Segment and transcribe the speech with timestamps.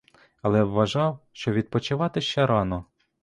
[0.41, 2.85] Але вважав, що відпочивати ще рано.